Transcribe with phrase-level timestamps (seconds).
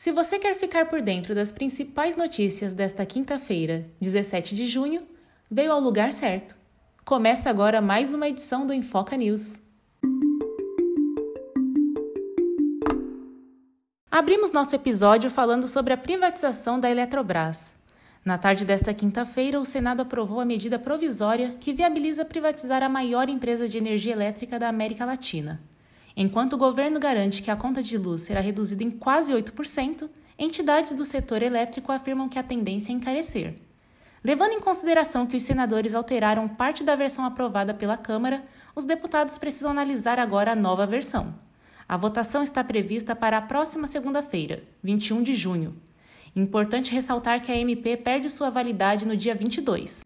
[0.00, 5.02] Se você quer ficar por dentro das principais notícias desta quinta-feira, 17 de junho,
[5.50, 6.56] veio ao lugar certo.
[7.04, 9.60] Começa agora mais uma edição do Enfoca News.
[14.10, 17.76] Abrimos nosso episódio falando sobre a privatização da Eletrobras.
[18.24, 23.28] Na tarde desta quinta-feira, o Senado aprovou a medida provisória que viabiliza privatizar a maior
[23.28, 25.60] empresa de energia elétrica da América Latina.
[26.16, 30.08] Enquanto o governo garante que a conta de luz será reduzida em quase 8%,
[30.38, 33.54] entidades do setor elétrico afirmam que a tendência é encarecer.
[34.22, 38.44] Levando em consideração que os senadores alteraram parte da versão aprovada pela Câmara,
[38.76, 41.34] os deputados precisam analisar agora a nova versão.
[41.88, 45.74] A votação está prevista para a próxima segunda-feira, 21 de junho.
[46.36, 50.02] Importante ressaltar que a MP perde sua validade no dia 22.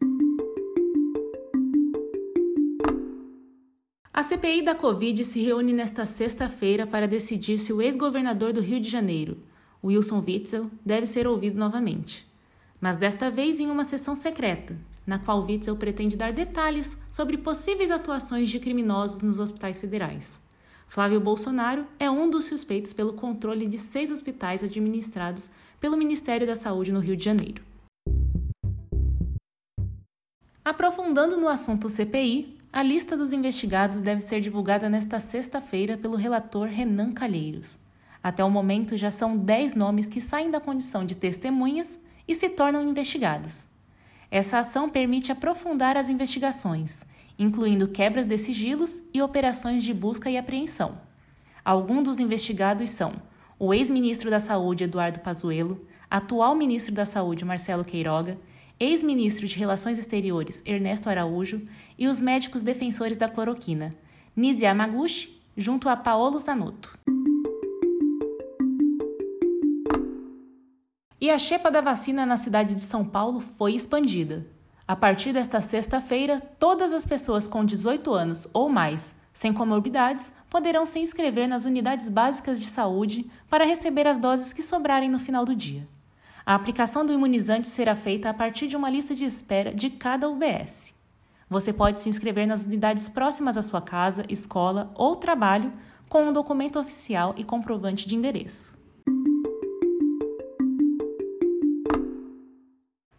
[4.17, 8.79] A CPI da Covid se reúne nesta sexta-feira para decidir se o ex-governador do Rio
[8.79, 9.39] de Janeiro,
[9.83, 12.25] Wilson Witzel, deve ser ouvido novamente.
[12.79, 14.73] Mas desta vez em uma sessão secreta,
[15.05, 20.39] na qual Witzel pretende dar detalhes sobre possíveis atuações de criminosos nos hospitais federais.
[20.87, 26.55] Flávio Bolsonaro é um dos suspeitos pelo controle de seis hospitais administrados pelo Ministério da
[26.55, 27.61] Saúde no Rio de Janeiro.
[30.63, 36.67] Aprofundando no assunto CPI, a lista dos investigados deve ser divulgada nesta sexta-feira pelo relator
[36.67, 37.77] Renan Calheiros.
[38.21, 42.49] Até o momento, já são 10 nomes que saem da condição de testemunhas e se
[42.49, 43.67] tornam investigados.
[44.29, 47.05] Essa ação permite aprofundar as investigações,
[47.39, 50.97] incluindo quebras de sigilos e operações de busca e apreensão.
[51.63, 53.13] Alguns dos investigados são
[53.57, 58.37] o ex-ministro da Saúde Eduardo Pazuello, atual ministro da Saúde Marcelo Queiroga
[58.79, 61.61] ex-ministro de Relações Exteriores Ernesto Araújo
[61.97, 63.89] e os médicos defensores da cloroquina,
[64.35, 66.97] Nisi Yamaguchi, junto a Paolo Zanotto.
[71.19, 74.45] E a chepa da vacina na cidade de São Paulo foi expandida.
[74.87, 80.85] A partir desta sexta-feira, todas as pessoas com 18 anos ou mais, sem comorbidades, poderão
[80.85, 85.45] se inscrever nas unidades básicas de saúde para receber as doses que sobrarem no final
[85.45, 85.87] do dia.
[86.45, 90.29] A aplicação do imunizante será feita a partir de uma lista de espera de cada
[90.29, 90.93] UBS.
[91.49, 95.73] Você pode se inscrever nas unidades próximas à sua casa, escola ou trabalho
[96.07, 98.77] com um documento oficial e comprovante de endereço.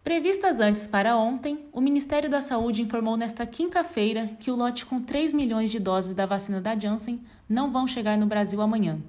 [0.05, 5.01] Previstas antes para ontem, o Ministério da Saúde informou nesta quinta-feira que o lote com
[5.01, 9.01] 3 milhões de doses da vacina da Janssen não vão chegar no Brasil amanhã.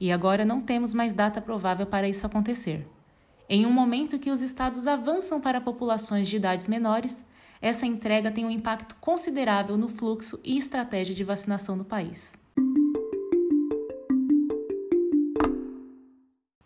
[0.00, 2.95] E agora não temos mais data provável para isso acontecer.
[3.48, 7.24] Em um momento que os estados avançam para populações de idades menores,
[7.62, 12.34] essa entrega tem um impacto considerável no fluxo e estratégia de vacinação no país.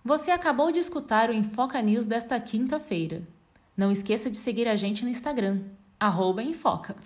[0.03, 3.23] Você acabou de escutar o Infoca News desta quinta-feira.
[3.77, 5.61] Não esqueça de seguir a gente no Instagram,
[6.43, 6.97] Infoca.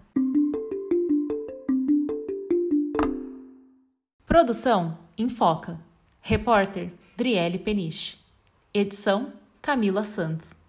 [4.24, 5.80] Produção Infoca.
[6.20, 8.18] Repórter Driele Peniche.
[8.72, 9.32] Edição
[9.64, 10.63] Camila Santos.